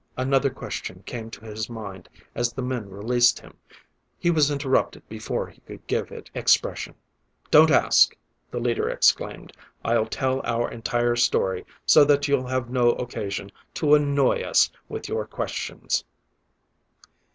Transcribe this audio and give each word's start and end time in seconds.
Another 0.17 0.49
question 0.49 1.03
came 1.05 1.29
to 1.29 1.45
his 1.45 1.69
mind 1.69 2.09
as 2.33 2.51
the 2.53 2.63
men 2.63 2.89
released 2.89 3.37
him. 3.39 3.53
He 4.17 4.31
was 4.31 4.49
interrupted 4.49 5.07
before 5.07 5.45
he 5.45 5.61
could 5.61 5.85
give 5.85 6.09
it 6.11 6.31
expression. 6.33 6.95
"Don't 7.51 7.69
ask," 7.69 8.17
the 8.49 8.57
leader 8.59 8.89
exclaimed. 8.89 9.53
"I'll 9.85 10.07
tell 10.07 10.41
our 10.43 10.71
entire 10.71 11.15
story 11.15 11.67
so 11.85 12.03
that 12.05 12.27
you'll 12.27 12.47
have 12.47 12.67
no 12.67 12.93
occasion 12.93 13.51
to 13.75 13.93
annoy 13.93 14.41
us 14.41 14.71
with 14.89 15.07
your 15.07 15.27
questions. 15.27 16.03